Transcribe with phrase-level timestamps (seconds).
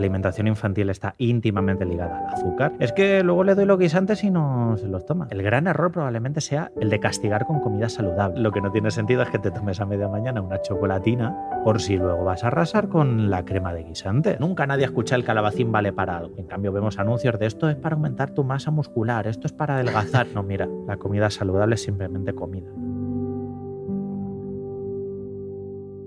[0.00, 4.30] Alimentación infantil está íntimamente ligada al azúcar, es que luego le doy los guisantes y
[4.30, 5.28] no se los toma.
[5.30, 8.40] El gran error probablemente sea el de castigar con comida saludable.
[8.40, 11.80] Lo que no tiene sentido es que te tomes a media mañana una chocolatina por
[11.80, 14.36] si luego vas a arrasar con la crema de guisante.
[14.40, 16.34] Nunca nadie escucha el calabacín vale para algo.
[16.36, 19.74] En cambio vemos anuncios de esto es para aumentar tu masa muscular, esto es para
[19.74, 20.26] adelgazar.
[20.34, 22.70] No, mira, la comida saludable es simplemente comida.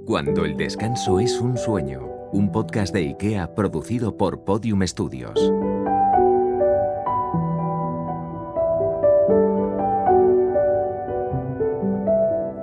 [0.06, 5.40] Cuando el descanso es un sueño un podcast de IKEA producido por Podium Studios.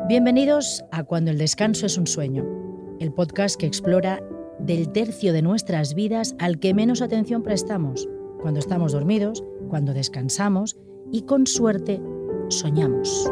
[0.09, 2.45] Bienvenidos a Cuando el descanso es un sueño,
[2.98, 4.20] el podcast que explora
[4.59, 8.09] del tercio de nuestras vidas al que menos atención prestamos,
[8.43, 10.79] cuando estamos dormidos, cuando descansamos
[11.13, 12.02] y con suerte
[12.48, 13.30] soñamos.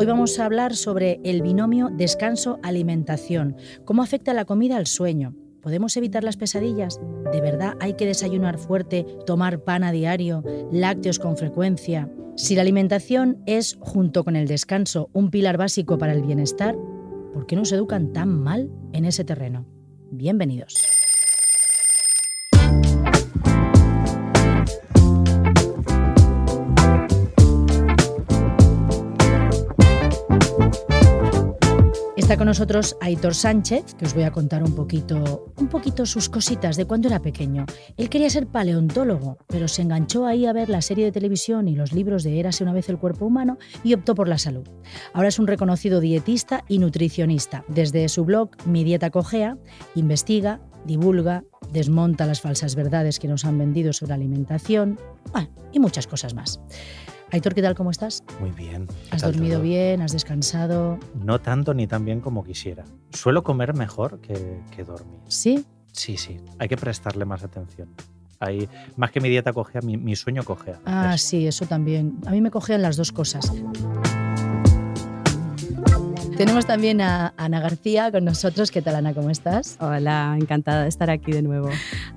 [0.00, 5.34] Hoy vamos a hablar sobre el binomio descanso-alimentación, cómo afecta la comida al sueño.
[5.60, 6.98] ¿Podemos evitar las pesadillas?
[7.30, 10.42] ¿De verdad hay que desayunar fuerte, tomar pan a diario,
[10.72, 12.10] lácteos con frecuencia?
[12.34, 16.74] Si la alimentación es, junto con el descanso, un pilar básico para el bienestar,
[17.34, 19.66] ¿por qué nos educan tan mal en ese terreno?
[20.10, 21.09] Bienvenidos.
[32.30, 36.28] Está con nosotros Aitor Sánchez, que os voy a contar un poquito, un poquito sus
[36.28, 37.66] cositas de cuando era pequeño.
[37.96, 41.74] Él quería ser paleontólogo, pero se enganchó ahí a ver la serie de televisión y
[41.74, 44.62] los libros de Érase una vez el cuerpo humano y optó por la salud.
[45.12, 47.64] Ahora es un reconocido dietista y nutricionista.
[47.66, 49.58] Desde su blog Mi Dieta Cogea,
[49.96, 51.42] investiga, divulga,
[51.72, 55.00] desmonta las falsas verdades que nos han vendido sobre alimentación
[55.72, 56.60] y muchas cosas más.
[57.32, 57.76] Aitor, ¿qué tal?
[57.76, 58.24] ¿Cómo estás?
[58.40, 58.88] Muy bien.
[59.12, 60.02] ¿Has dormido bien?
[60.02, 60.98] ¿Has descansado?
[61.14, 62.84] No tanto ni tan bien como quisiera.
[63.10, 65.20] Suelo comer mejor que, dormir.
[65.28, 65.64] ¿Sí?
[65.92, 66.38] Sí, sí.
[66.58, 67.88] Hay que prestarle más atención.
[68.40, 70.80] Hay, más que mi dieta cogea, mi, sueño cogea.
[70.84, 72.18] Ah, sí, eso también.
[72.26, 73.52] A mí me cogean las dos cosas.
[76.36, 78.72] Tenemos también a Ana García con nosotros.
[78.72, 79.14] ¿Qué tal, Ana?
[79.14, 79.76] ¿Cómo estás?
[79.78, 81.68] Hola, encantada de estar aquí de nuevo.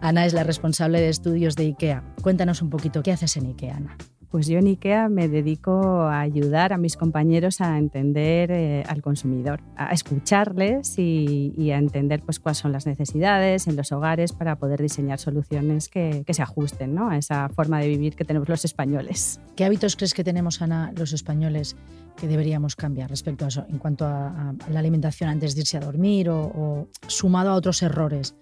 [0.01, 2.03] Ana es la responsable de estudios de IKEA.
[2.23, 3.97] Cuéntanos un poquito, ¿qué haces en IKEA, Ana?
[4.33, 9.03] Pues yo en IKEA me dedico a ayudar a mis compañeros a entender eh, al
[9.03, 14.55] consumidor, a escucharles y, a entender pues, cuáles son las necesidades en los hogares para
[14.55, 17.11] poder diseñar soluciones que, se ajusten ¿no?
[17.11, 19.39] a esa forma de vivir que tenemos los españoles.
[19.55, 21.75] ¿Qué hábitos crees que tenemos, Ana, los españoles
[22.17, 25.81] que deberíamos cambiar respecto a eso, en cuanto a, la alimentación antes de irse a
[25.81, 28.35] dormir o, sumado a otros errores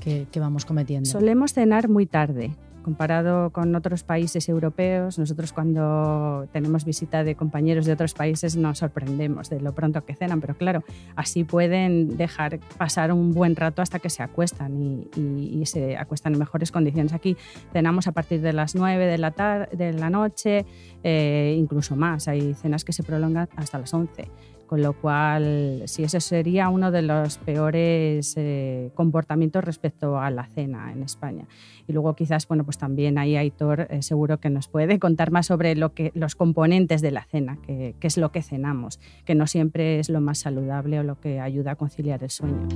[0.00, 1.08] que, que vamos cometiendo?
[1.08, 7.84] Solemos cenar muy tarde comparado con otros países europeos, nosotros cuando tenemos visita de compañeros
[7.84, 10.84] de otros países nos sorprendemos de lo pronto que cenan, pero claro,
[11.16, 16.38] así pueden dejar pasar un buen rato hasta que se acuestan y, se acuestan en
[16.38, 17.12] mejores condiciones.
[17.12, 17.36] Aquí
[17.72, 20.64] cenamos a partir de las 9 de la, de la noche,
[21.02, 24.30] eh, incluso más, hay cenas que se prolongan hasta las 11.
[24.66, 30.46] Con lo cual, sí, ese sería uno de los peores eh, comportamientos respecto a la
[30.46, 31.46] cena en España.
[31.86, 35.46] Y luego quizás, bueno, pues también ahí Aitor eh, seguro que nos puede contar más
[35.46, 39.46] sobre lo que, los componentes de la cena, qué es lo que cenamos, que no
[39.46, 42.66] siempre es lo más saludable o lo que ayuda a conciliar el sueño.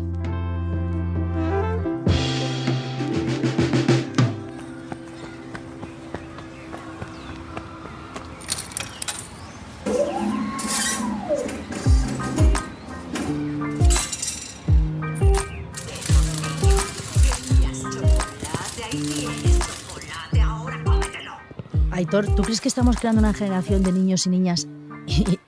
[22.00, 24.66] Aitor, ¿tú crees que estamos creando una generación de niños y niñas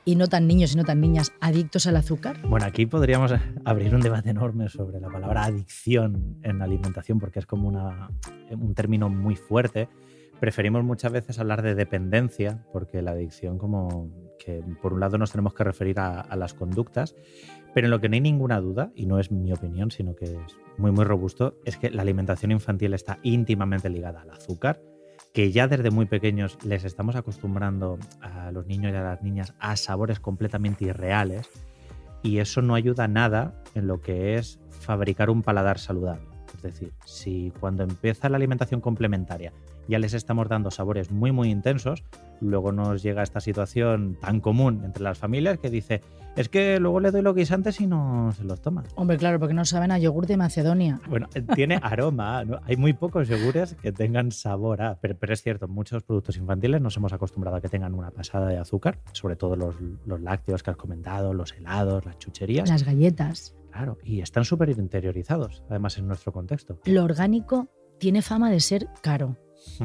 [0.04, 2.46] y, no tan niños y no tan niñas adictos al azúcar?
[2.46, 3.32] Bueno, aquí podríamos
[3.64, 7.71] abrir un debate enorme sobre la palabra adicción en la alimentación porque es como
[8.50, 9.88] un término muy fuerte.
[10.41, 15.30] Preferimos muchas veces hablar de dependencia porque la adicción como que por un lado nos
[15.30, 17.15] tenemos que referir a, a las conductas,
[17.72, 20.27] pero en lo que no hay ninguna duda, y no es mi opinión, sino que
[20.27, 24.82] es muy muy robusto, es que la alimentación infantil está íntimamente ligada al azúcar
[25.32, 29.54] que ya desde muy pequeños les estamos acostumbrando a los niños y a las niñas
[29.58, 31.48] a sabores completamente irreales
[32.22, 36.26] y eso no ayuda nada en lo que es fabricar un paladar saludable.
[36.54, 39.52] Es decir, si cuando empieza la alimentación complementaria
[39.88, 42.04] ya les estamos dando sabores muy muy intensos,
[42.40, 46.00] luego nos llega esta situación tan común entre las familias que dice,
[46.36, 48.84] es que luego le doy los guisantes y no se los toma.
[48.94, 51.00] Hombre, claro, porque no saben a yogur de Macedonia.
[51.08, 52.60] Bueno, eh, tiene aroma, ¿no?
[52.64, 56.80] hay muy pocos yogures que tengan sabor a, pero, pero, es cierto, muchos productos infantiles
[56.80, 59.74] nos hemos acostumbrado a que tengan una pasada de azúcar, sobre todo los,
[60.06, 62.68] los lácteos que has comentado, los helados, las chucherías.
[62.68, 63.54] Las galletas.
[63.70, 66.78] Claro, y están súper interiorizados, además en nuestro contexto.
[66.84, 67.68] Lo orgánico
[67.98, 69.36] tiene fama de ser caro.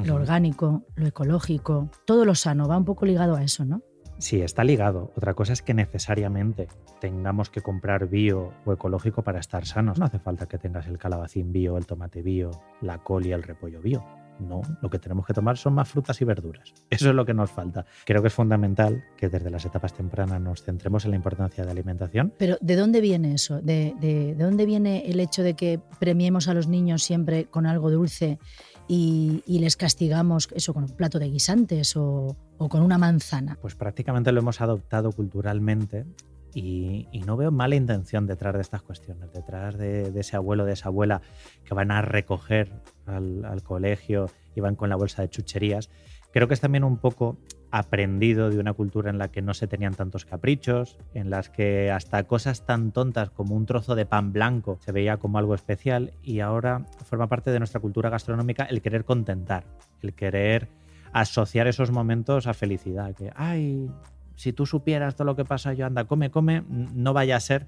[0.03, 3.81] Lo orgánico, lo ecológico, todo lo sano va un poco ligado a eso, ¿no?
[4.19, 5.11] Sí, está ligado.
[5.15, 6.67] Otra cosa es que necesariamente
[6.99, 9.99] tengamos que comprar bio o ecológico para estar sanos.
[9.99, 12.49] No hace falta que tengas el calabacín bio, el tomate bio,
[12.81, 14.03] la col y el repollo bio.
[14.39, 16.73] No, lo que tenemos que tomar son más frutas y verduras.
[16.89, 17.85] Eso es lo que nos falta.
[18.05, 21.65] Creo que es fundamental que desde las etapas tempranas nos centremos en la importancia de
[21.65, 22.33] la alimentación.
[22.37, 23.61] Pero ¿de dónde viene eso?
[23.61, 27.65] ¿De, de, de dónde viene el hecho de que premiemos a los niños siempre con
[27.65, 28.39] algo dulce
[28.87, 33.57] y, y, les castigamos eso con un plato de guisantes o, o, con una manzana?
[33.61, 36.05] Pues prácticamente lo hemos adoptado culturalmente
[36.53, 40.65] y, y, no veo mala intención detrás de estas cuestiones, detrás de, de ese abuelo,
[40.65, 41.21] de esa abuela
[41.65, 42.71] que van a recoger
[43.05, 45.89] al, al, colegio y van con la bolsa de chucherías.
[46.31, 47.37] Creo que es también un poco
[47.71, 51.91] aprendido de una cultura en la que no se tenían tantos caprichos, en las que
[51.91, 56.13] hasta cosas tan tontas como un trozo de pan blanco se veía como algo especial
[56.23, 59.65] y ahora forma parte de nuestra cultura gastronómica el querer contentar,
[60.01, 60.69] el querer
[61.11, 63.89] asociar esos momentos a felicidad, que, ay,
[64.35, 67.67] si tú supieras todo lo que pasa, yo anda, come, come, no vaya a ser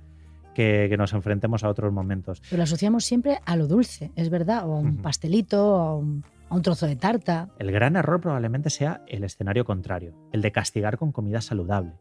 [0.53, 2.41] que, que, nos enfrentemos a otros momentos.
[2.50, 5.95] Pero lo asociamos siempre a lo dulce, es verdad, o a un pastelito, o a
[5.95, 7.50] un, a un trozo de tarta.
[7.60, 11.94] El gran error probablemente sea el escenario contrario, el de castigar con comida saludable.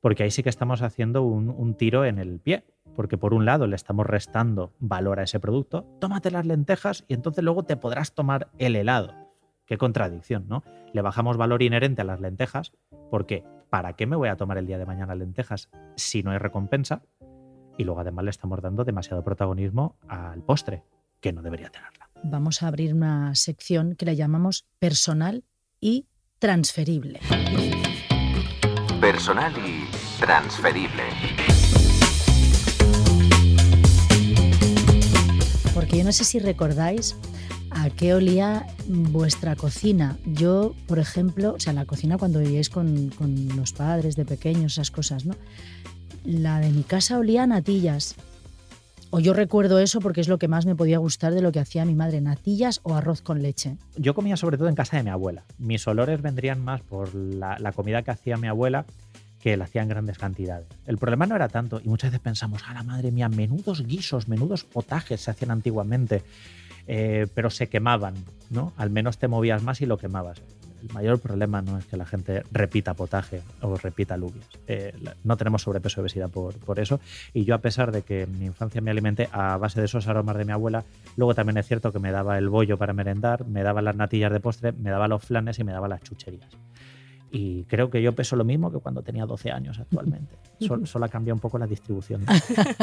[0.00, 2.64] Porque ahí sí que estamos haciendo un, tiro en el pie.
[2.96, 7.14] Porque por un lado le estamos restando valor a ese producto, tómate las lentejas y
[7.14, 9.14] entonces luego te podrás tomar el helado.
[9.64, 10.62] Qué contradicción, ¿no?
[10.92, 12.72] Le bajamos valor inherente a las lentejas
[13.10, 16.38] porque ¿para qué me voy a tomar el día de mañana lentejas si no hay
[16.38, 17.02] recompensa?
[17.78, 20.82] Y luego además le estamos dando demasiado protagonismo al postre,
[21.20, 22.11] que no debería tenerla.
[22.24, 25.44] Vamos a abrir una sección que le llamamos personal
[25.80, 26.06] y
[26.38, 27.20] transferible.
[29.00, 29.84] Personal y
[30.20, 31.02] transferible.
[35.74, 37.16] Porque yo no sé si recordáis
[37.70, 40.16] a qué olía vuestra cocina.
[40.24, 44.74] Yo, por ejemplo, o sea, la cocina cuando vivíais con, con los padres de pequeños,
[44.74, 45.34] esas cosas, ¿no?
[46.24, 48.14] La de mi casa olía a natillas.
[49.14, 51.60] O yo recuerdo eso porque es lo que más me podía gustar de lo que
[51.60, 53.76] hacía mi madre, natillas o arroz con leche.
[53.94, 55.44] Yo comía sobre todo en casa de mi abuela.
[55.58, 58.86] Mis olores vendrían más por la, comida que hacía mi abuela
[59.38, 60.66] que la hacía en grandes cantidades.
[60.86, 64.28] El problema no era tanto, y muchas veces pensamos, a la madre mía, menudos guisos,
[64.28, 66.22] menudos potajes se hacían antiguamente,
[66.86, 68.14] eh, pero se quemaban,
[68.48, 68.72] ¿no?
[68.78, 70.40] Al menos te movías más y lo quemabas
[70.82, 74.46] el mayor problema no es que la gente repita potaje o repita alubias.
[74.66, 74.92] Eh,
[75.24, 77.00] no tenemos sobrepeso y obesidad por, por, eso.
[77.32, 80.08] Y yo, a pesar de que en mi infancia me alimenté a base de esos
[80.08, 80.84] aromas de mi abuela,
[81.16, 84.32] luego también es cierto que me daba el bollo para merendar, me daba las natillas
[84.32, 86.50] de postre, me daba los flanes y me daba las chucherías.
[87.34, 90.36] Y creo que yo peso lo mismo que cuando tenía 12 años actualmente.
[90.60, 92.24] Solo, solo ha cambiado un poco la distribución.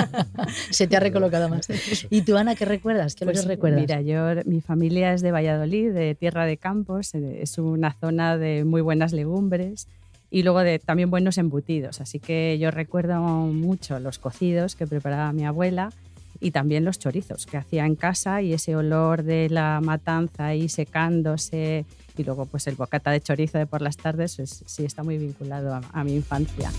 [0.70, 1.68] Se te ha recolocado más.
[2.10, 3.16] ¿Y tú, Ana, qué recuerdas?
[3.16, 3.80] ¿Qué pues, recuerdas?
[3.80, 7.16] Mira, yo, mi familia es de Valladolid, de Tierra de Campos.
[7.16, 9.88] Es una zona de muy buenas legumbres
[10.32, 12.02] y luego de también buenos embutidos.
[12.02, 15.92] Así que yo recuerdo mucho los cocidos que preparaba mi abuela
[16.40, 20.70] y también los chorizos que hacía en casa y ese olor de la matanza ahí
[20.70, 21.86] secándose
[22.18, 25.18] y luego pues el bocata de chorizo de por las tardes pues, sí está muy
[25.18, 26.72] vinculado a, a mi infancia.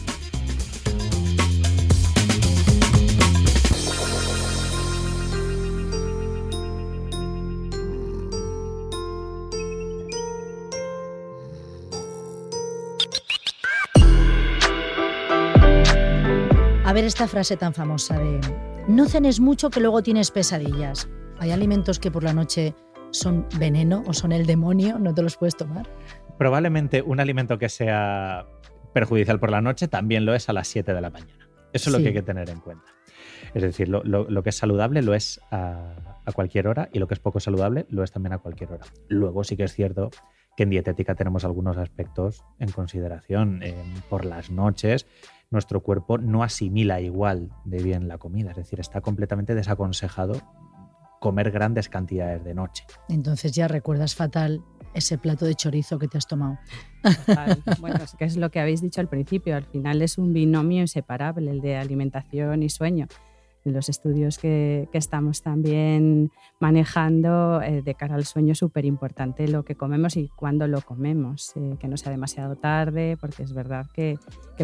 [16.84, 21.08] A ver esta frase tan famosa de no cenes mucho que luego tienes pesadillas.
[21.38, 22.74] Hay alimentos que por la noche
[23.10, 25.88] son veneno o son el demonio, no te los puedes tomar.
[26.38, 28.46] Probablemente un alimento que sea
[28.92, 31.48] perjudicial por la noche también lo es a las 7 de la mañana.
[31.72, 31.90] Eso es sí.
[31.90, 32.86] lo que hay que tener en cuenta.
[33.54, 36.98] Es decir, lo, lo, lo que es saludable lo es a, a, cualquier hora y
[36.98, 38.86] lo que es poco saludable lo es también a cualquier hora.
[39.08, 40.10] Luego sí que es cierto
[40.56, 43.62] que en dietética tenemos algunos aspectos en consideración.
[43.62, 43.74] Eh,
[44.08, 45.06] por las noches
[45.50, 50.40] nuestro cuerpo no asimila igual de bien la comida, es decir, está completamente desaconsejado
[51.20, 52.84] comer grandes cantidades de noche.
[53.08, 54.64] Entonces ya recuerdas fatal
[54.94, 56.58] ese plato de chorizo que te has tomado.
[57.02, 57.62] Total.
[57.80, 60.80] Bueno, es que es lo que habéis dicho al principio, al final es un binomio
[60.80, 63.06] inseparable el de alimentación y sueño.
[63.64, 69.76] Los estudios que, estamos también manejando eh, de cara al sueño súper importante lo que
[69.76, 74.18] comemos y cuándo lo comemos, eh, que no sea demasiado tarde, porque es verdad que,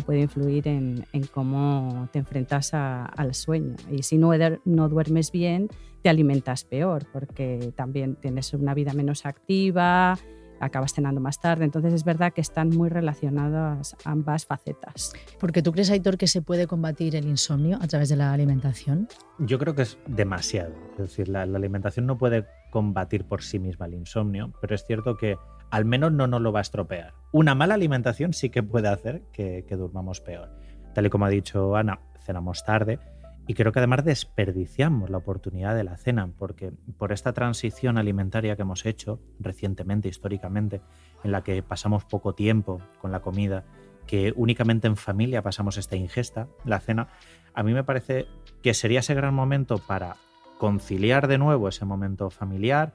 [0.05, 3.77] puede influir en, cómo te enfrentas al sueño.
[3.91, 4.33] Y si no,
[4.67, 5.69] no duermes bien,
[6.03, 10.19] te alimentas peor, porque también tienes una vida menos activa,
[10.61, 11.65] acabas cenando más tarde.
[11.65, 15.13] Entonces es verdad que están muy relacionadas ambas facetas.
[15.39, 19.09] Porque tú crees, Aitor, que se puede combatir el insomnio a través de la alimentación?
[19.39, 20.73] Yo creo que es demasiado.
[20.93, 25.17] Es decir, la, alimentación no puede combatir por sí misma el insomnio, pero es cierto
[25.17, 25.37] que
[25.71, 27.15] al menos no nos lo va a estropear.
[27.33, 30.51] Una mala alimentación sí que puede hacer que, que durmamos peor.
[30.95, 32.99] Tal y como ha dicho Ana, cenamos tarde
[33.47, 38.57] y creo que además desperdiciamos la oportunidad de la cena, porque por esta transición alimentaria
[38.57, 40.81] que hemos hecho recientemente, históricamente,
[41.23, 43.65] en la que pasamos poco tiempo con la comida,
[44.07, 47.09] que únicamente en familia pasamos esta ingesta, la cena,
[47.55, 48.27] a mí me parece
[48.63, 50.17] que sería ese gran momento para
[50.59, 52.95] conciliar de nuevo ese momento familiar,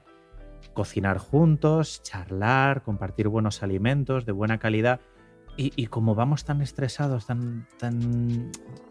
[0.74, 5.00] cocinar juntos, charlar, compartir buenos alimentos de buena calidad
[5.56, 7.66] y, como vamos tan estresados, tan,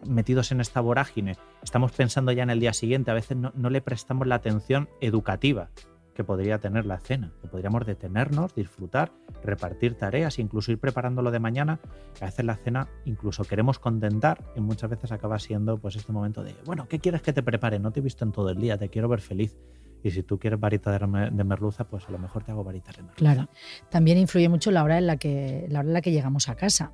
[0.06, 3.80] metidos en esta vorágine, estamos pensando ya en el día siguiente, a veces no, le
[3.80, 5.70] prestamos la atención educativa
[6.14, 11.38] que podría tener la cena, que podríamos detenernos, disfrutar, repartir tareas, incluso ir preparándolo de
[11.38, 11.80] mañana.
[12.20, 16.44] A veces la cena incluso queremos contentar y muchas veces acaba siendo pues este momento
[16.44, 17.78] de, bueno, ¿qué quieres que te prepare?
[17.78, 19.56] No te he visto en todo el día, te quiero ver feliz.
[20.02, 23.02] Y si tú quieres varita de, merluza, pues a lo mejor te hago varita de
[23.02, 23.18] merluza.
[23.18, 23.48] Claro.
[23.90, 26.56] También influye mucho la hora en la que, la hora en la que llegamos a
[26.56, 26.92] casa.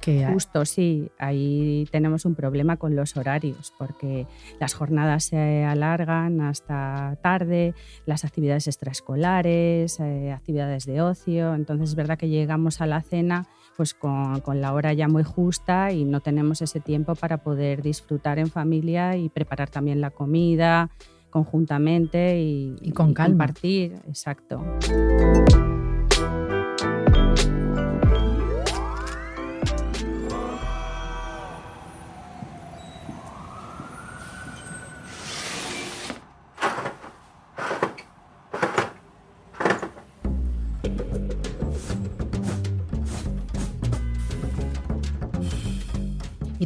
[0.00, 1.10] Que Justo, sí.
[1.18, 4.26] Ahí tenemos un problema con los horarios, porque
[4.60, 7.74] las jornadas se alargan hasta tarde,
[8.06, 11.54] las actividades extraescolares, eh, actividades de ocio.
[11.54, 15.22] Entonces es verdad que llegamos a la cena pues con, con, la hora ya muy
[15.22, 20.10] justa y no tenemos ese tiempo para poder disfrutar en familia y preparar también la
[20.10, 20.90] comida,
[21.30, 23.94] conjuntamente y, con compartir.
[24.06, 24.62] Exacto.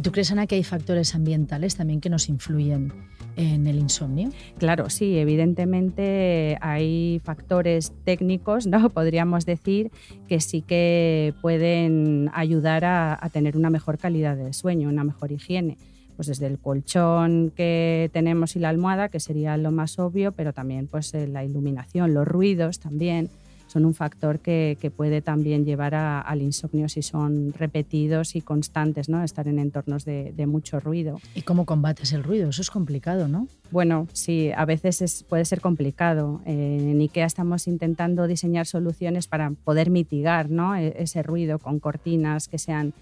[0.03, 2.93] Tú crees, Ana, que hay factores ambientales también que nos influyen
[3.35, 4.29] en el insomnio?
[4.59, 8.89] Claro, sí, evidentemente hay factores técnicos, ¿no?
[8.91, 9.91] Podríamos decir
[10.27, 15.77] que sí que pueden ayudar a, tener una mejor calidad de sueño, una mejor higiene
[16.15, 20.53] pues desde el colchón que tenemos y la almohada, que sería lo más obvio, pero
[20.53, 23.31] también pues eh, la iluminación, los ruidos también,
[23.73, 29.23] son un factor que, puede también llevar al insomnio si son repetidos y constantes, ¿no?
[29.23, 31.19] estar en entornos de, mucho ruido.
[31.33, 32.49] ¿Y cómo combates el ruido?
[32.49, 33.47] Eso es complicado, ¿no?
[33.71, 36.41] Bueno, sí, a veces puede ser complicado.
[36.45, 40.75] en IKEA estamos intentando diseñar soluciones para poder mitigar ¿no?
[40.75, 42.93] E, ese ruido con cortinas que sean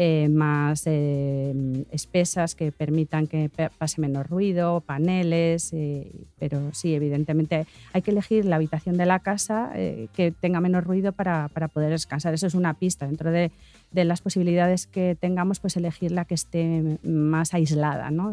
[0.00, 7.66] eh, más eh, espesas que permitan que pase menos ruido, paneles, eh, pero sí, evidentemente
[7.92, 11.90] hay que elegir la habitación de la casa que tenga menos ruido para, para, poder
[11.90, 12.32] descansar.
[12.32, 13.08] Eso es una pista.
[13.08, 13.50] Dentro de,
[13.90, 18.32] las posibilidades que tengamos, pues elegir la que esté más aislada, ¿no?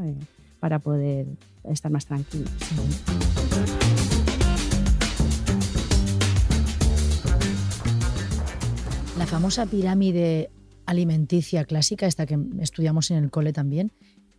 [0.59, 1.25] para poder
[1.63, 2.51] estar más tranquilos.
[9.17, 10.51] La famosa pirámide
[10.85, 13.91] alimenticia clásica, esta que estudiamos en el cole también,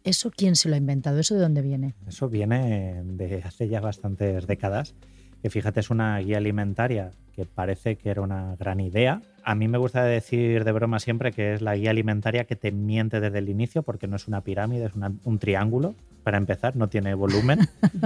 [0.05, 1.19] ¿eso quién se lo ha inventado?
[1.19, 1.95] ¿Eso de dónde viene?
[2.07, 4.95] Eso viene de hace ya bastantes décadas,
[5.43, 9.21] que fíjate es una guía alimentaria que parece que era una gran idea.
[9.45, 12.73] A mí me gusta decir de broma siempre que es la guía alimentaria que te
[12.73, 15.95] miente desde el inicio porque no es una pirámide, es un triángulo.
[16.25, 17.61] Para empezar, no tiene volumen.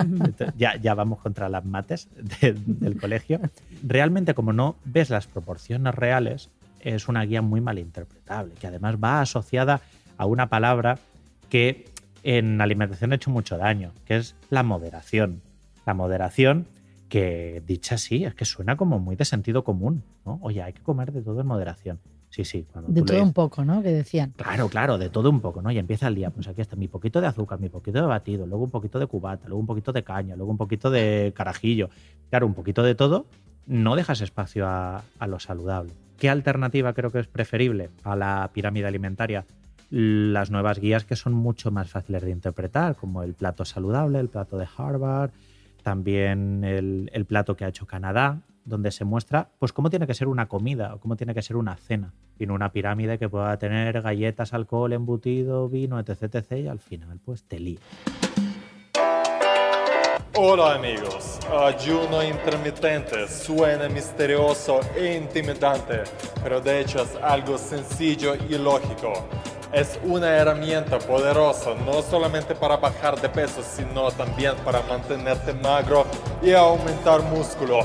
[0.58, 2.08] ya, ya vamos contra las mates
[2.42, 3.40] del colegio.
[3.82, 9.20] Realmente, como no ves las proporciones reales, es una guía muy malinterpretable, que además va
[9.20, 9.80] asociada
[10.16, 10.98] a una palabra
[11.48, 11.86] que
[12.22, 15.42] en alimentación ha hecho mucho daño, que es la moderación.
[15.86, 16.66] La moderación
[17.08, 20.38] que dicha así es que suena como muy de sentido común, ¿no?
[20.42, 21.98] Oye, hay que comer de todo en moderación.
[22.28, 22.64] Sí, sí.
[22.86, 23.82] de todo un poco, ¿no?
[23.82, 24.32] Que decían.
[24.36, 25.72] Claro, claro, de todo un poco, ¿no?
[25.72, 28.46] Y empieza el día, pues aquí está mi poquito de azúcar, mi poquito de batido,
[28.46, 31.90] luego un poquito de cubata, luego un poquito de caña, luego un poquito de carajillo.
[32.28, 33.26] Claro, un poquito de todo,
[33.66, 35.92] no dejas espacio a lo saludable.
[36.20, 39.46] ¿Qué alternativa creo que es preferible a la pirámide alimentaria?
[39.88, 44.28] Las nuevas guías que son mucho más fáciles de interpretar, como el plato saludable, el
[44.28, 45.30] plato de Harvard,
[45.82, 50.28] también el, plato que ha hecho Canadá, donde se muestra pues cómo tiene que ser
[50.28, 53.58] una comida o cómo tiene que ser una cena, y no una pirámide que pueda
[53.58, 57.80] tener galletas, alcohol, embutido, vino, etc, y al final pues te lías.
[60.36, 66.04] Hola amigos, ayuno intermitente suena misterioso e intimidante,
[66.40, 69.12] pero de hecho es algo sencillo y lógico.
[69.72, 76.06] Es una herramienta poderosa no solamente para bajar de peso, sino también para mantenerte magro
[76.40, 77.80] y aumentar músculo.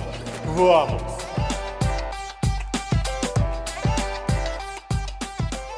[0.55, 1.01] ¡Vamos!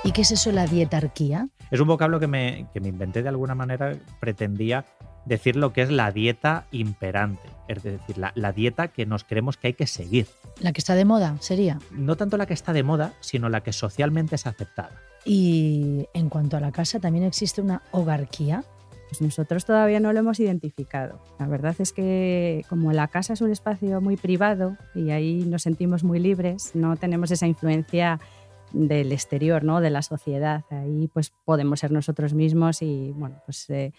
[0.04, 1.48] ¿Y qué es eso la dietarquía?
[1.72, 4.86] Es un vocablo que me, que me inventé de alguna manera, pretendía
[5.28, 9.58] decir lo que es la dieta imperante, es decir, la, la, dieta que nos creemos
[9.58, 10.28] que hay que seguir.
[10.60, 11.80] ¿La que está de moda sería?
[11.92, 15.02] No tanto la que está de moda, sino la que socialmente es aceptada.
[15.26, 18.64] Y en cuanto a la casa, ¿también existe una hogarquía?
[19.10, 21.20] Pues nosotros todavía no lo hemos identificado.
[21.40, 25.64] La verdad es que como la casa es un espacio muy privado y ahí nos
[25.64, 28.20] sentimos muy libres, no tenemos esa influencia
[28.72, 29.82] del exterior, ¿no?
[29.82, 30.64] de la sociedad.
[30.70, 33.94] Ahí pues podemos ser nosotros mismos y bueno, pues se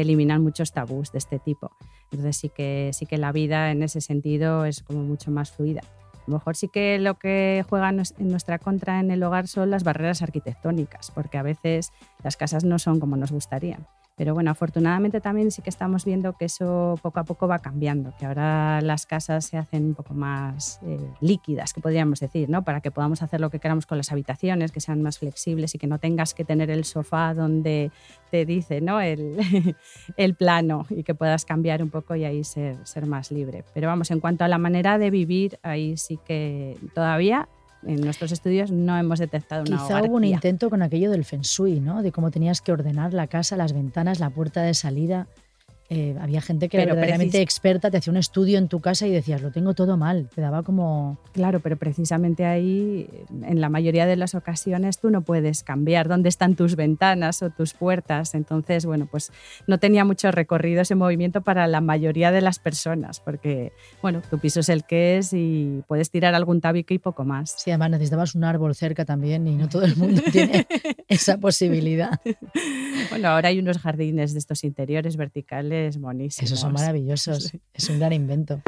[0.00, 1.70] eliminan muchos tabús de este tipo.
[2.10, 5.82] Entonces sí que, sí que la vida en ese sentido es como mucho más fluida.
[5.82, 9.70] A lo mejor sí que lo que juega en nuestra contra en el hogar son
[9.70, 13.86] las barreras arquitectónicas, porque a veces las casas no son como nos gustarían.
[14.16, 18.14] Pero bueno, afortunadamente también sí que estamos viendo que eso poco a poco va cambiando,
[18.16, 22.62] que ahora las casas se hacen un poco más eh, líquidas, que podríamos decir, ¿no?
[22.62, 25.78] Para que podamos hacer lo que queramos con las habitaciones, que sean más flexibles y
[25.78, 27.90] que no tengas que tener el sofá donde
[28.30, 29.00] te dice, ¿no?
[29.00, 29.36] El,
[30.16, 33.64] el plano y que puedas cambiar un poco y ahí ser, ser más libre.
[33.74, 37.48] Pero vamos, en cuanto a la manera de vivir, ahí sí que todavía
[37.86, 41.42] en nuestros estudios no hemos detectado una Quizá hubo un intento con aquello del feng
[41.42, 42.02] shui, ¿no?
[42.02, 45.26] De cómo tenías que ordenar la casa, las ventanas, la puerta de salida.
[45.94, 49.12] Eh, había gente que era verdaderamente experta, te hacía un estudio en tu casa y
[49.12, 51.18] decías, lo tengo todo mal, te daba como...
[51.32, 53.08] Claro, pero precisamente ahí,
[53.42, 57.50] en la mayoría de las ocasiones, tú no puedes cambiar dónde están tus ventanas o
[57.50, 58.34] tus puertas.
[58.34, 59.30] Entonces, bueno, pues
[59.68, 63.72] no tenía mucho recorrido ese movimiento para la mayoría de las personas, porque,
[64.02, 67.54] bueno, tu piso es el que es y puedes tirar algún tabique y poco más.
[67.56, 70.66] Sí, además necesitabas un árbol cerca también y no todo el mundo tiene
[71.08, 72.20] esa posibilidad.
[73.10, 75.98] Bueno, ahora hay unos jardines de estos interiores verticales
[76.38, 77.52] esos son maravillosos.
[77.72, 78.62] Es un gran invento.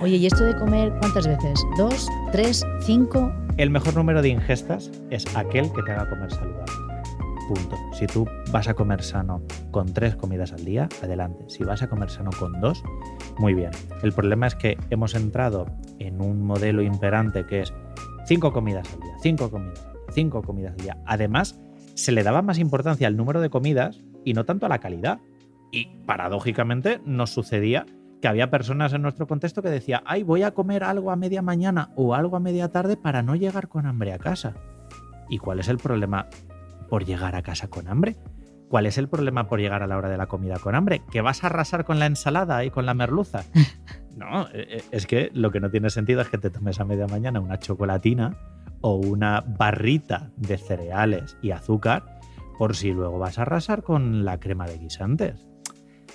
[0.00, 1.60] Oye, ¿y esto de comer cuántas veces?
[1.76, 2.08] ¿Dos?
[2.32, 2.64] ¿Tres?
[2.80, 3.32] ¿Cinco?
[3.56, 6.79] El mejor número de ingestas es aquel que te haga comer saludable.
[7.50, 7.76] Punto.
[7.90, 11.46] Si tú vas a comer sano con tres comidas al día, adelante.
[11.48, 12.80] Si vas a comer sano con dos,
[13.38, 13.72] muy bien.
[14.04, 15.66] El problema es que hemos entrado
[15.98, 17.74] en un modelo imperante que es
[18.24, 20.98] cinco comidas al día, cinco comidas cinco comidas al día.
[21.06, 21.60] Además,
[21.94, 25.18] se le daba más importancia al número de comidas y no tanto a la calidad.
[25.72, 27.84] Y paradójicamente nos sucedía
[28.22, 31.42] que había personas en nuestro contexto que decía, ay, voy a comer algo a media
[31.42, 34.54] mañana o algo a media tarde para no llegar con hambre a casa.
[35.28, 36.28] ¿Y cuál es el problema?
[36.90, 38.16] Por llegar a casa con hambre.
[38.68, 41.02] ¿Cuál es el problema por llegar a la hora de la comida con hambre?
[41.10, 43.44] ¿Que vas a arrasar con la ensalada y con la merluza?
[44.16, 46.84] No, eh, eh, es que lo que no tiene sentido es que te tomes a
[46.84, 48.36] media mañana una chocolatina
[48.80, 52.18] o una barrita de cereales y azúcar
[52.58, 55.49] por si luego vas a arrasar con la crema de guisantes.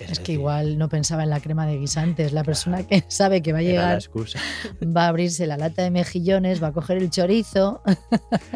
[0.00, 2.32] Es, que igual no pensaba en la crema de guisantes.
[2.32, 3.98] La persona que sabe que va a llegar
[4.84, 7.82] va a abrirse la lata de mejillones, va a coger el chorizo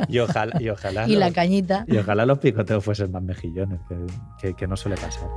[0.09, 1.85] y ojalá, y, ojalá y la cañita.
[1.87, 3.81] Y ojalá los picoteos fuesen más mejillones,
[4.41, 5.29] que, que no suele pasar.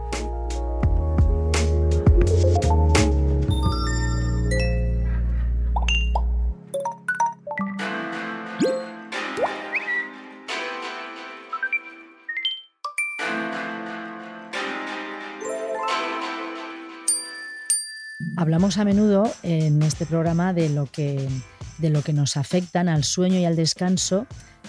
[18.44, 21.30] Hablamos a menudo en este programa de lo que,
[21.78, 24.28] de lo que nos afectan al sueño y al descanso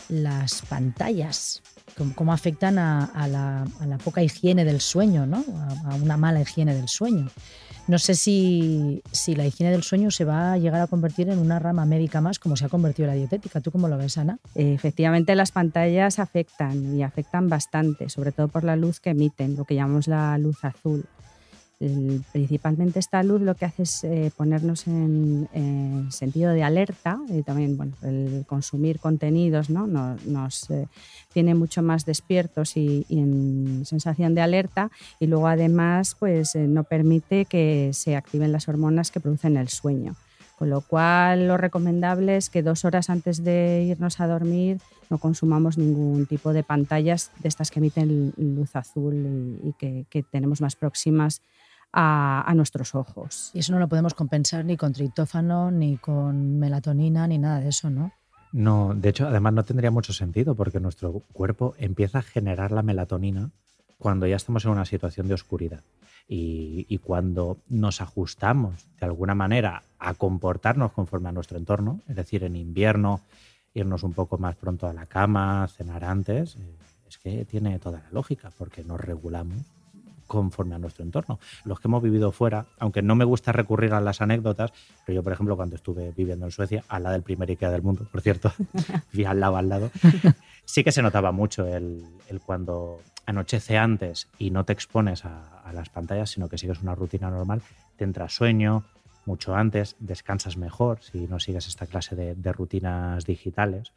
[0.09, 1.61] las pantallas,
[2.15, 5.45] cómo, afectan a, la, poca higiene del sueño, ¿no?
[5.91, 7.29] a, una mala higiene del sueño.
[7.89, 11.41] No sé si, si, la higiene del sueño se va a llegar a convertir en
[11.41, 13.61] una rama médica más, como se ha convertido la dietética.
[13.61, 14.39] ¿Tú cómo lo ves, Ana?
[14.55, 19.65] Efectivamente, las pantallas afectan y afectan bastante, sobre todo por la luz que emiten, lo
[19.65, 21.09] que llamamos la luz azul
[22.33, 25.49] principalmente esta luz lo que hace es eh, ponernos en,
[26.11, 29.87] sentido de alerta y también bueno, el consumir contenidos ¿no?
[29.87, 30.87] nos, eh,
[31.33, 36.85] tiene mucho más despiertos y, en sensación de alerta y luego además pues, eh, no
[36.85, 40.15] permite que se activen las hormonas que producen el sueño.
[40.65, 45.19] Con lo cual lo recomendable es que dos horas antes de irnos a dormir no
[45.19, 50.63] consumamos ningún tipo de pantallas de estas que emiten luz azul y, que, que tenemos
[50.63, 51.43] más próximas
[51.93, 53.51] a, a nuestros ojos.
[53.53, 57.69] Y eso no lo podemos compensar ni con triptófano, ni con melatonina, ni nada de
[57.69, 58.13] eso, ¿no?
[58.53, 62.83] No, de hecho, además no tendría mucho sentido porque nuestro cuerpo empieza a generar la
[62.83, 63.51] melatonina
[63.99, 65.83] cuando ya estamos en una situación de oscuridad.
[66.27, 72.17] Y, y cuando nos ajustamos de alguna manera a comportarnos conforme a nuestro entorno, es
[72.17, 73.21] decir, en invierno
[73.75, 76.77] irnos un poco más pronto a la cama, cenar antes, eh,
[77.09, 79.59] es que tiene toda la lógica porque nos regulamos
[80.27, 81.39] conforme a nuestro entorno.
[81.65, 84.73] Los que hemos vivido fuera, aunque no me gusta recurrir a las anécdotas,
[85.05, 87.83] pero yo, por ejemplo, cuando estuve viviendo en Suecia, al lado del primer IKEA del
[87.83, 88.53] mundo, por cierto,
[89.13, 89.91] vi al lado, al lado,
[90.65, 95.61] sí que se notaba mucho el, el cuando anochece antes y no te expones a,
[95.61, 97.63] a, las pantallas, sino que sigues una rutina normal,
[97.97, 98.85] te entra sueño
[99.27, 103.93] mucho antes, descansas mejor si no sigues esta clase de, de rutinas digitales.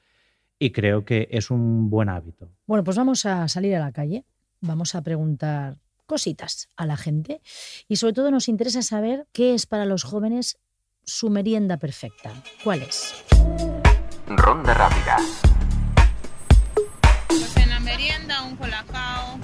[0.59, 2.49] Y creo que es un buen hábito.
[2.65, 4.25] Bueno, pues vamos a salir a la calle,
[4.61, 7.41] vamos a preguntar cositas a la gente
[7.87, 10.57] y sobre todo nos interesa saber qué es para los jóvenes
[11.03, 12.33] su merienda perfecta.
[12.63, 13.13] ¿Cuál es?
[14.27, 15.17] Ronda rápida.
[17.27, 19.35] Pues en la merienda un colacao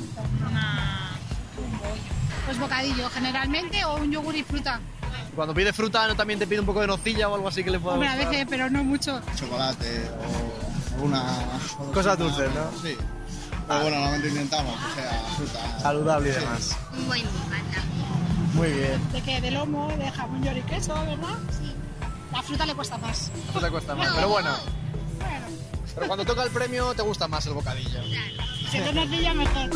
[0.49, 1.17] una,
[1.57, 2.01] un bollo.
[2.45, 4.81] Pues bocadillo, generalmente, o un yogur y fruta.
[5.35, 7.71] Cuando pide fruta, ¿no también te pide un poco de nocilla o algo así que
[7.71, 9.21] le pueda Hombre, a veces, pero no mucho.
[9.35, 10.03] chocolate
[10.99, 11.23] o una...
[11.93, 12.81] Cosas dulces, ¿no?
[12.81, 12.95] Sí.
[13.67, 15.79] Pero bueno, normalmente intentamos que sea fruta.
[15.79, 16.77] Saludable y demás.
[16.97, 17.83] Un buen bocata.
[18.53, 19.11] Muy bien.
[19.11, 21.35] De que de lomo, de jamón york y queso, ¿verdad?
[21.49, 21.73] Sí.
[22.31, 23.31] La fruta le cuesta más.
[23.53, 24.09] No te cuesta más.
[24.15, 24.49] Pero bueno,
[25.19, 25.45] Bueno,
[25.95, 27.99] pero cuando toca el premio te gusta más el bocadillo.
[28.71, 29.69] si te nocilla mejor.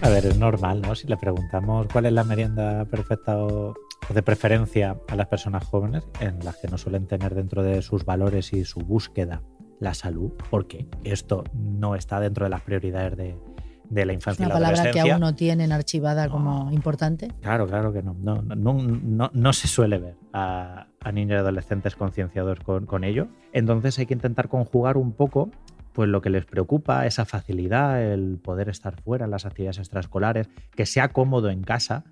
[0.00, 0.94] A ver, es normal, ¿no?
[0.94, 3.74] Si le preguntamos cuál es la merienda perfecta o
[4.14, 8.04] de preferencia a las personas jóvenes, en las que no suelen tener dentro de sus
[8.04, 9.42] valores y su búsqueda
[9.80, 13.36] la salud, porque esto no está dentro de las prioridades de,
[13.90, 17.28] de la Es infancia una y la palabra que aún no tienen archivada como importante.
[17.42, 18.14] Claro, claro que no.
[18.18, 22.86] No, no, no, no- no se suele ver a, a niños y adolescentes concienciados con,
[22.86, 23.28] con ello.
[23.52, 25.50] Entonces hay que intentar conjugar un poco
[25.92, 30.48] pues lo que les preocupa, esa facilidad, el poder estar fuera en las actividades extraescolares,
[30.76, 32.04] que sea cómodo en casa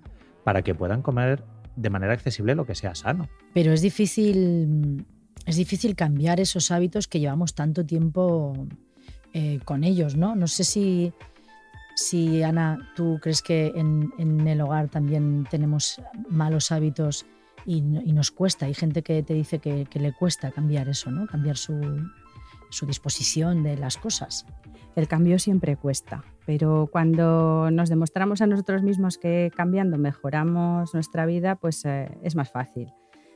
[0.43, 1.43] para que puedan comer
[1.77, 3.29] de manera accesible lo que sea sano.
[3.53, 5.05] Pero es difícil,
[5.45, 8.67] es difícil cambiar esos hábitos que llevamos tanto tiempo
[9.33, 10.35] eh, con ellos, ¿no?
[10.35, 11.13] No sé si,
[11.95, 17.25] si, Ana, tú crees que en, en el hogar también tenemos malos hábitos
[17.65, 18.65] y, no- y nos cuesta.
[18.65, 21.27] Hay gente que te dice que, que le cuesta cambiar eso, ¿no?
[21.27, 21.79] Cambiar su,
[22.69, 24.45] su disposición de las cosas.
[24.97, 31.27] El cambio siempre cuesta, pero cuando nos demostramos a nosotros mismos que cambiando mejoramos nuestra
[31.27, 32.91] vida, pues eh, es más fácil.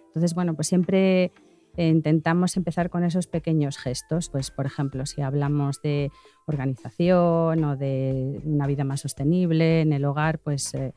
[0.08, 1.32] Entonces, bueno, pues siempre
[1.78, 6.12] eh, intentamos empezar con esos pequeños gestos, pues por ejemplo, si hablamos de
[6.47, 10.95] organización o de una vida más sostenible en el hogar, pues eh,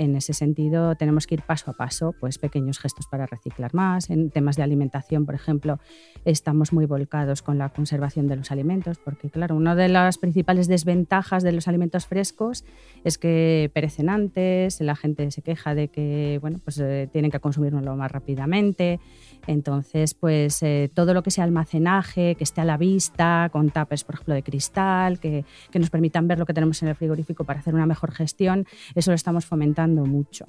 [0.00, 4.08] en ese sentido tenemos que ir paso a paso, pues pequeños gestos para reciclar más.
[4.08, 5.78] En temas de alimentación, por ejemplo,
[6.24, 10.68] estamos muy volcados con la conservación de los alimentos, porque claro, una de las principales
[10.68, 12.64] desventajas de los alimentos frescos
[13.04, 17.40] es que perecen antes, la gente se queja de que bueno, pues, eh, tienen que
[17.40, 19.00] consumirlo más rápidamente.
[19.46, 24.04] Entonces, pues eh, todo lo que sea almacenaje, que esté a la vista, con tapes,
[24.04, 27.44] por ejemplo, de cristal, que, que nos permitan ver lo que tenemos en el frigorífico
[27.44, 30.46] para hacer una mejor gestión, eso lo estamos fomentando mucho.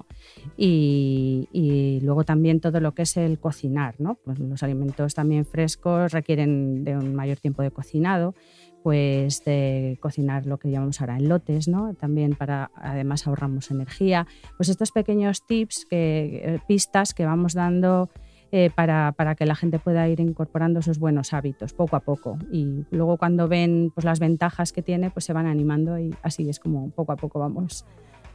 [0.56, 4.16] Y, luego también todo lo que es el cocinar, ¿no?
[4.24, 8.34] Pues los alimentos también frescos requieren de un mayor tiempo de cocinado
[8.82, 11.94] pues de cocinar lo que llamamos ahora en lotes, ¿no?
[11.94, 14.26] También para, además ahorramos energía.
[14.56, 18.10] Pues estos pequeños tips, que, eh, pistas que vamos dando
[18.54, 22.36] eh, para, para que la gente pueda ir incorporando esos buenos hábitos poco a poco.
[22.52, 26.46] Y luego cuando ven pues, las ventajas que tiene, pues se van animando y así
[26.50, 27.86] es como poco a poco vamos,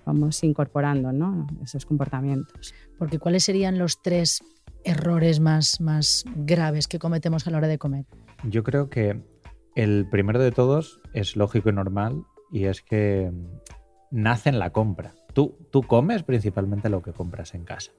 [0.08, 1.46] vamos incorporando ¿no?
[1.62, 2.74] esos comportamientos.
[2.98, 4.41] Porque ¿cuáles serían los tres
[4.84, 8.06] errores más, más graves que cometemos a la hora de comer?
[8.43, 9.22] Yo creo que
[9.76, 13.32] el primero de todos es lógico y normal y es que
[14.10, 15.13] nace en la compra.
[15.34, 17.91] Tú, tú comes principalmente lo que compras en casa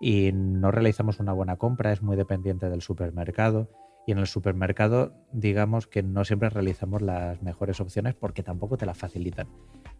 [0.00, 3.70] y no realizamos una buena compra, es muy dependiente del supermercado
[4.06, 8.86] y en el supermercado digamos que no siempre realizamos las mejores opciones porque tampoco te
[8.86, 9.48] las facilitan.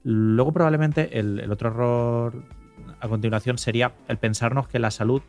[0.02, 2.44] Luego probablemente el, otro error
[3.00, 5.22] a continuación sería el pensarnos que la salud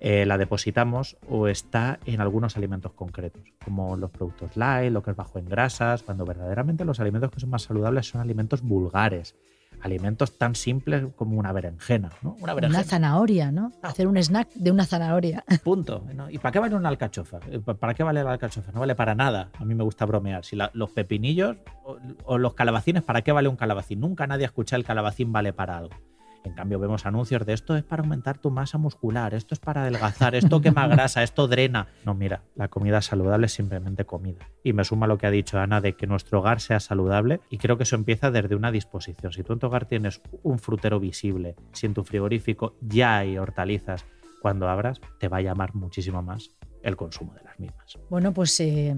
[0.00, 5.10] eh, la depositamos o está en algunos alimentos concretos, como los productos light, lo que
[5.10, 9.34] es bajo en grasas, cuando verdaderamente los alimentos que son más saludables son alimentos vulgares,
[9.82, 12.36] alimentos tan simples como una berenjena, ¿no?
[12.40, 12.80] Una, berenjena.
[12.80, 13.72] una zanahoria, ¿no?
[13.82, 15.44] Hacer un snack de una zanahoria.
[15.64, 16.04] Punto.
[16.14, 16.30] ¿no?
[16.30, 17.40] ¿Y para qué vale una alcachofa?
[17.50, 18.72] Eh, ¿Para qué vale la alcachofa?
[18.72, 19.50] No vale para nada.
[19.58, 20.44] A mí me gusta bromear.
[20.44, 24.00] Si los pepinillos o, o, los calabacines, ¿para qué vale un calabacín?
[24.00, 25.94] Nunca nadie ha escuchado el calabacín vale para algo.
[26.44, 29.82] En cambio, vemos anuncios de esto es para aumentar tu masa muscular, esto es para
[29.82, 31.88] adelgazar, esto quema grasa, esto drena.
[32.04, 34.48] No, mira, la comida saludable es simplemente comida.
[34.64, 37.58] Y me suma lo que ha dicho Ana de que nuestro hogar sea saludable y
[37.58, 39.32] creo que eso empieza desde una disposición.
[39.32, 43.36] Si tú en tu hogar tienes un frutero visible, si en tu frigorífico ya hay
[43.36, 44.06] hortalizas,
[44.40, 46.50] cuando abras te va a llamar muchísimo más
[46.82, 47.98] el consumo de las mismas.
[48.08, 48.96] Bueno, pues eh,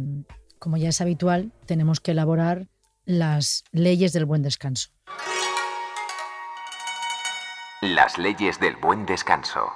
[0.58, 2.68] como ya es habitual, tenemos que elaborar
[3.04, 4.90] las leyes del buen descanso.
[7.82, 9.72] Las leyes del buen descanso.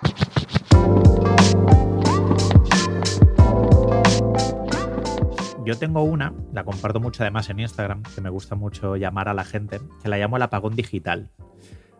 [5.64, 9.34] Yo tengo una, la comparto mucho además en Instagram, que me gusta mucho llamar a
[9.34, 11.30] la gente, que la llamo el apagón digital.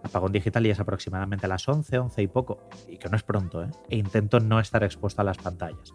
[0.05, 3.25] Apagón digital y es aproximadamente a las 11, 11 y poco, y que no es
[3.25, 3.71] pronto, ¿eh?
[3.89, 5.93] e intento no estar expuesto a las pantallas.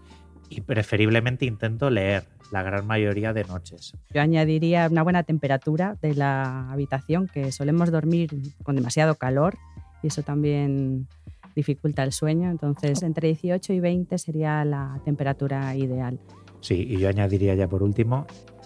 [0.50, 3.94] Y preferiblemente intento leer la gran mayoría de noches.
[4.14, 8.30] Yo añadiría una buena temperatura de la habitación, que solemos dormir
[8.64, 9.58] con demasiado calor
[10.02, 11.08] y eso también
[11.56, 12.50] dificulta el sueño.
[12.50, 16.20] Entonces, entre 18 y 20 sería la temperatura ideal.
[16.62, 18.26] Sí, y yo añadiría ya por último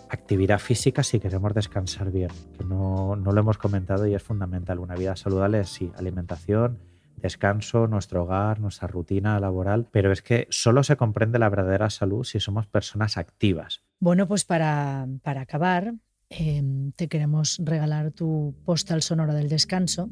[0.10, 4.80] actividad física si queremos descansar bien, que no, no lo hemos comentado y es fundamental.
[4.80, 6.80] Una vida saludable es sí, alimentación,
[7.18, 12.24] descanso, nuestro hogar, nuestra rutina laboral, pero es que solo se comprende la verdadera salud
[12.24, 13.84] si somos personas activas.
[14.00, 15.94] Bueno, pues para, para acabar,
[16.30, 16.64] eh,
[16.96, 20.10] te queremos regalar tu postal sonora del descanso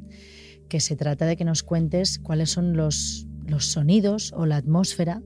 [0.70, 5.22] que se trata de que nos cuentes cuáles son los, los sonidos o la atmósfera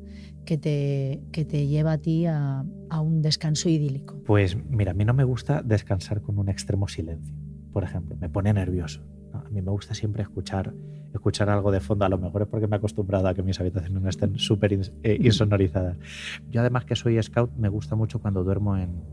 [0.46, 4.16] que te, que te lleva a ti a, a, un descanso idílico.
[4.26, 7.36] Pues mira, a mí no me gusta descansar con un extremo silencio,
[7.74, 9.02] por ejemplo, me pone nervioso.
[9.34, 10.74] A mí me gusta siempre escuchar,
[11.14, 13.60] escuchar algo de fondo, a lo mejor es porque me he acostumbrado a que mis
[13.60, 15.98] habitaciones no estén súper eh, insonorizadas.
[16.50, 19.04] Yo además que soy scout, me gusta mucho cuando duermo en,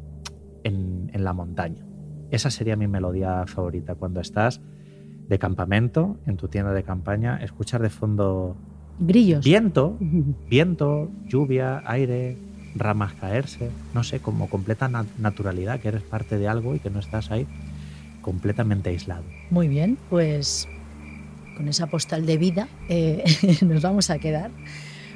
[0.63, 1.85] en, en la montaña.
[2.31, 4.61] Esa sería mi melodía favorita, cuando estás
[5.29, 8.57] de campamento, en tu tienda de campaña, escuchar de fondo
[8.99, 9.45] grillos.
[9.45, 9.97] Viento,
[10.49, 12.37] viento, lluvia, aire,
[12.75, 16.99] ramas caerse, no sé, como completa naturalidad, que eres parte de algo y que no
[16.99, 17.47] estás ahí
[18.21, 19.25] completamente aislado.
[19.51, 20.69] Muy bien, pues
[21.57, 23.25] con esa postal de vida eh,
[23.63, 24.51] nos vamos a quedar.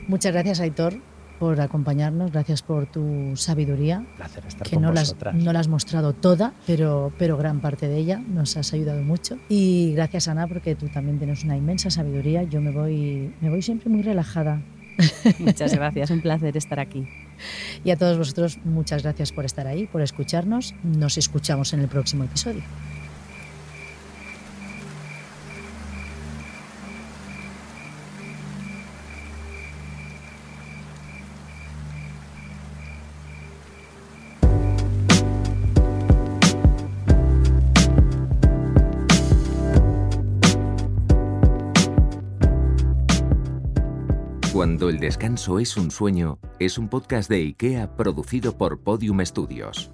[0.06, 0.94] Muchas gracias, Aitor,
[1.38, 4.04] por acompañarnos, gracias por tu sabiduría.
[4.16, 5.34] Placer estar que con no vosotras.
[5.34, 8.72] La has, no la has mostrado toda, pero, pero gran parte de ella nos has
[8.72, 9.38] ayudado mucho.
[9.48, 12.42] Y gracias, Ana, porque tú también tienes una inmensa sabiduría.
[12.42, 14.62] Yo me voy, me voy siempre muy relajada.
[15.38, 17.06] Muchas gracias, un placer estar aquí.
[17.84, 20.74] Y a todos vosotros, muchas gracias por estar ahí, por escucharnos.
[20.82, 22.62] Nos escuchamos en el próximo episodio.
[44.78, 49.90] Cuando el descanso es un sueño, es un podcast de IKEA producido por Podium Studios.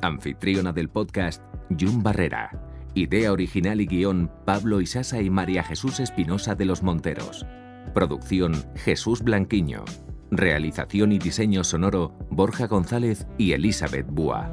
[0.00, 1.42] Anfitriona del podcast,
[1.76, 2.52] Jun Barrera.
[2.94, 7.44] Idea original y guion, Pablo Isasa y María Jesús Espinosa de los Monteros.
[7.94, 9.84] Producción, Jesús Blanquiño.
[10.30, 14.52] Realización y diseño sonoro, Borja González y Elizabeth Búa.